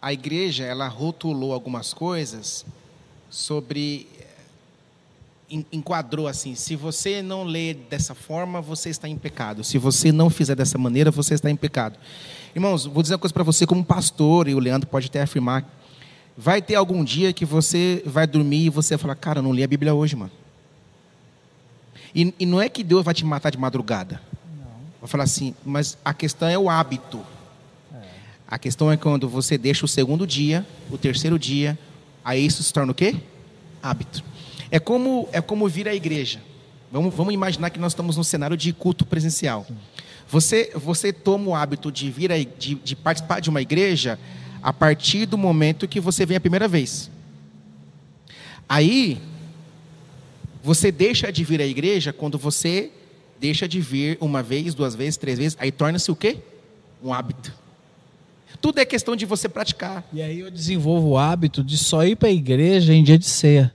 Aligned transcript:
A 0.00 0.12
igreja, 0.12 0.64
ela 0.64 0.88
rotulou 0.88 1.54
algumas 1.54 1.94
coisas 1.94 2.66
sobre 3.30 4.06
enquadrou 5.70 6.26
assim: 6.26 6.54
se 6.54 6.76
você 6.76 7.22
não 7.22 7.44
lê 7.44 7.72
dessa 7.72 8.14
forma, 8.14 8.60
você 8.60 8.90
está 8.90 9.08
em 9.08 9.16
pecado. 9.16 9.62
Se 9.62 9.78
você 9.78 10.10
não 10.10 10.28
fizer 10.28 10.54
dessa 10.54 10.76
maneira, 10.76 11.10
você 11.10 11.34
está 11.34 11.50
em 11.50 11.56
pecado. 11.56 11.98
Irmãos, 12.54 12.84
vou 12.84 13.02
dizer 13.02 13.14
uma 13.14 13.20
coisa 13.20 13.32
para 13.32 13.42
você, 13.42 13.66
como 13.66 13.84
pastor, 13.84 14.48
e 14.48 14.54
o 14.54 14.58
Leandro 14.58 14.88
pode 14.88 15.06
até 15.06 15.22
afirmar: 15.22 15.64
vai 16.36 16.60
ter 16.60 16.74
algum 16.74 17.04
dia 17.04 17.32
que 17.32 17.44
você 17.44 18.02
vai 18.04 18.26
dormir 18.26 18.66
e 18.66 18.70
você 18.70 18.96
vai 18.96 19.02
falar, 19.02 19.14
cara, 19.14 19.38
eu 19.38 19.42
não 19.42 19.52
li 19.52 19.62
a 19.62 19.68
Bíblia 19.68 19.94
hoje, 19.94 20.16
mano. 20.16 20.41
E, 22.14 22.34
e 22.38 22.46
não 22.46 22.60
é 22.60 22.68
que 22.68 22.82
Deus 22.84 23.04
vai 23.04 23.14
te 23.14 23.24
matar 23.24 23.50
de 23.50 23.58
madrugada. 23.58 24.20
Não. 24.58 24.66
Vai 25.00 25.08
falar 25.08 25.24
assim, 25.24 25.54
mas 25.64 25.96
a 26.04 26.12
questão 26.12 26.48
é 26.48 26.58
o 26.58 26.68
hábito. 26.68 27.20
É. 27.94 27.98
A 28.46 28.58
questão 28.58 28.90
é 28.92 28.96
quando 28.96 29.28
você 29.28 29.56
deixa 29.56 29.84
o 29.84 29.88
segundo 29.88 30.26
dia, 30.26 30.66
o 30.90 30.98
terceiro 30.98 31.38
dia, 31.38 31.78
aí 32.24 32.44
isso 32.44 32.62
se 32.62 32.72
torna 32.72 32.92
o 32.92 32.94
quê? 32.94 33.16
Hábito. 33.82 34.22
É 34.70 34.78
como, 34.78 35.28
é 35.32 35.40
como 35.40 35.68
vir 35.68 35.88
à 35.88 35.94
igreja. 35.94 36.40
Vamos, 36.90 37.14
vamos 37.14 37.32
imaginar 37.32 37.70
que 37.70 37.78
nós 37.78 37.92
estamos 37.92 38.16
num 38.16 38.22
cenário 38.22 38.56
de 38.56 38.72
culto 38.72 39.06
presencial. 39.06 39.66
Você, 40.28 40.72
você 40.74 41.12
toma 41.12 41.50
o 41.50 41.54
hábito 41.54 41.90
de 41.90 42.10
vir 42.10 42.30
a, 42.32 42.38
de, 42.38 42.74
de 42.74 42.96
participar 42.96 43.40
de 43.40 43.50
uma 43.50 43.60
igreja 43.60 44.18
a 44.62 44.72
partir 44.72 45.26
do 45.26 45.36
momento 45.36 45.88
que 45.88 46.00
você 46.00 46.24
vem 46.24 46.36
a 46.36 46.40
primeira 46.40 46.68
vez. 46.68 47.10
Aí, 48.68 49.20
você 50.62 50.92
deixa 50.92 51.32
de 51.32 51.44
vir 51.44 51.60
à 51.60 51.66
igreja 51.66 52.12
quando 52.12 52.38
você 52.38 52.90
deixa 53.40 53.66
de 53.66 53.80
vir 53.80 54.16
uma 54.20 54.42
vez, 54.42 54.74
duas 54.74 54.94
vezes, 54.94 55.16
três 55.16 55.38
vezes, 55.38 55.56
aí 55.60 55.72
torna-se 55.72 56.10
o 56.10 56.16
quê? 56.16 56.38
Um 57.02 57.12
hábito. 57.12 57.52
Tudo 58.60 58.78
é 58.78 58.84
questão 58.84 59.16
de 59.16 59.26
você 59.26 59.48
praticar. 59.48 60.06
E 60.12 60.22
aí 60.22 60.38
eu 60.38 60.50
desenvolvo 60.50 61.08
o 61.08 61.18
hábito 61.18 61.64
de 61.64 61.76
só 61.76 62.04
ir 62.04 62.14
para 62.14 62.28
a 62.28 62.32
igreja 62.32 62.94
em 62.94 63.02
dia 63.02 63.18
de 63.18 63.26
ceia 63.26 63.74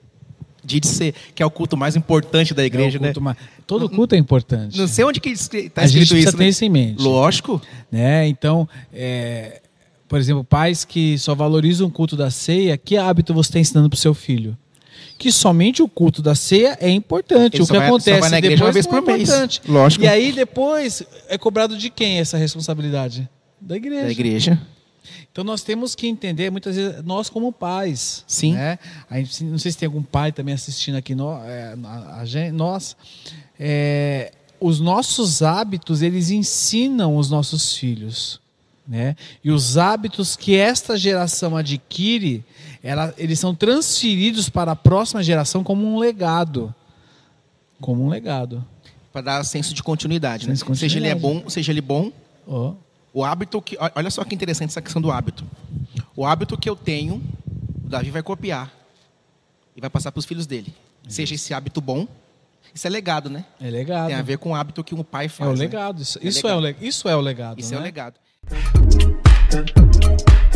de 0.67 0.86
ser, 0.86 1.16
que 1.34 1.42
é 1.42 1.45
o 1.45 1.50
culto 1.50 1.78
mais 1.78 1.95
importante 1.95 2.53
da 2.53 2.64
igreja, 2.66 2.97
é 2.97 3.02
né? 3.02 3.14
Mais... 3.19 3.38
Todo 3.66 3.90
culto 3.90 4.16
é 4.16 4.17
importante. 4.17 4.78
Não 4.78 4.88
sei 4.88 5.06
onde 5.06 5.19
que 5.19 5.30
está 5.30 5.56
escrito 5.56 5.80
A 5.80 5.88
gente 5.88 6.19
isso. 6.19 6.31
ter 6.31 6.38
né? 6.38 6.50
isso 6.50 6.66
em 6.66 6.69
mente. 6.69 7.02
Lógico. 7.02 7.62
Né? 7.90 8.28
Então, 8.28 8.67
é... 8.94 9.62
por 10.09 10.19
exemplo, 10.19 10.44
pais 10.44 10.84
que 10.84 11.17
só 11.17 11.34
valorizam 11.34 11.88
o 11.88 11.92
culto 11.92 12.17
da 12.17 12.30
ceia, 12.30 12.78
que 12.78 12.97
hábito 12.97 13.34
você 13.34 13.50
está 13.50 13.59
ensinando 13.59 13.90
para 13.90 13.95
o 13.95 14.00
seu 14.00 14.14
filho? 14.14 14.58
Que 15.17 15.31
somente 15.31 15.81
o 15.81 15.88
culto 15.88 16.22
da 16.22 16.36
ceia 16.36 16.78
é 16.80 16.90
importante. 16.90 17.56
Ele 17.56 17.64
o 17.64 17.67
que 17.67 17.73
vai, 17.73 17.88
acontece 17.88 18.42
depois 18.42 18.62
uma 18.62 18.72
vez 18.72 18.88
por 18.88 18.98
é 18.98 19.02
mês. 19.02 19.30
importante. 19.30 19.62
Lógico. 19.67 20.06
E 20.06 20.08
aí 20.08 20.31
depois 20.31 21.03
é 21.28 21.38
cobrado 21.38 21.78
de 21.78 21.90
quem 21.90 22.20
essa 22.20 22.38
responsabilidade? 22.38 23.28
Da 23.59 23.75
igreja. 23.75 24.03
Da 24.03 24.12
igreja. 24.12 24.62
Então 25.31 25.44
nós 25.44 25.62
temos 25.62 25.94
que 25.94 26.08
entender, 26.08 26.50
muitas 26.50 26.75
vezes, 26.75 27.03
nós 27.03 27.30
como 27.30 27.52
pais. 27.52 28.23
Sim. 28.28 28.53
Né? 28.53 28.80
A 29.09 29.18
gente, 29.18 29.44
não 29.44 29.58
sei 29.58 29.72
se 29.72 29.78
tem 29.78 29.88
algum 29.88 30.02
pai 30.02 30.31
também 30.31 30.53
assistindo 30.53 30.95
aqui, 30.95 31.14
nós, 31.14 31.45
é, 31.45 31.75
a, 31.84 32.22
a 32.22 32.25
gente, 32.25 32.52
nós 32.52 32.95
é, 33.59 34.31
os 34.59 34.80
nossos 34.80 35.42
hábitos, 35.42 36.02
eles 36.02 36.30
ensinam 36.30 37.16
os 37.16 37.30
nossos 37.30 37.75
filhos. 37.75 38.40
Né? 38.88 39.16
E 39.44 39.52
os 39.52 39.78
hábitos 39.78 40.36
que 40.36 40.56
esta 40.56 40.96
geração 40.96 41.58
adquire, 41.58 42.44
ela, 42.82 43.14
eles 43.18 43.38
são 43.38 43.54
transferidos 43.54 44.50
para 44.50 44.72
a 44.72 44.76
próxima 44.76 45.22
geração 45.22 45.64
como 45.64 45.86
um 45.86 46.00
legado. 46.00 46.74
Como 47.82 48.06
um 48.06 48.08
legado. 48.08 48.64
Para 49.12 49.22
dar 49.22 49.44
senso 49.44 49.74
de 49.74 49.84
continuidade, 49.84 50.48
né? 50.48 50.54
senso 50.54 50.64
né? 50.64 50.68
continuidade. 50.68 50.94
Seja 50.94 51.06
ele 51.06 51.08
é 51.08 51.16
bom, 51.16 51.50
seja 51.50 51.72
ele 51.72 51.82
bom, 51.82 52.12
oh. 52.48 52.76
O 53.18 53.26
hábito 53.26 53.60
que. 53.64 53.76
Olha 53.96 54.12
só 54.12 54.24
que 54.24 54.36
interessante 54.36 54.70
essa 54.70 54.81
questão 54.81 55.02
do 55.02 55.12
hábito. 55.12 55.44
O 56.16 56.24
hábito 56.24 56.56
que 56.56 56.70
eu 56.70 56.76
tenho, 56.76 57.16
o 57.84 57.90
Davi 57.90 58.12
vai 58.12 58.22
copiar. 58.22 58.72
E 59.76 59.81
vai 59.81 59.90
passar 59.90 60.12
para 60.12 60.20
os 60.20 60.26
filhos 60.26 60.46
dele. 60.46 60.72
Isso. 61.03 61.16
Seja 61.16 61.34
esse 61.34 61.52
hábito 61.52 61.81
bom. 61.81 62.08
Isso 62.76 62.86
é 62.86 62.90
legado, 62.92 63.28
né? 63.28 63.44
É 63.59 63.72
legado. 63.72 64.08
Tem 64.09 64.16
a 64.16 64.22
ver 64.22 64.38
com 64.38 64.52
o 64.52 64.56
hábito 64.56 64.84
que 64.84 64.94
um 64.94 65.03
pai 65.03 65.30
faz. 65.30 65.50
É 65.50 65.52
o 65.52 65.56
né? 65.56 65.62
legado. 65.62 66.00
Isso 66.00 66.20
é, 66.20 66.28
isso, 66.28 66.46
legado. 66.46 66.68
É, 66.68 66.72
o, 66.72 66.86
isso 66.86 67.09
é 67.09 67.16
o 67.16 67.20
legado. 67.20 67.59
Isso 67.59 67.72
né? 67.72 67.78
é 67.78 67.80
o 67.80 67.84
legado. 67.84 68.20
Thank 68.50 70.06
you. 70.06 70.47